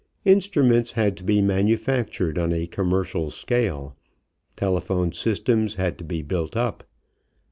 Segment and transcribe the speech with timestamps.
[0.25, 3.95] Instruments had to be manufactured on a commercial scale,
[4.55, 6.83] telephone systems had to be built up.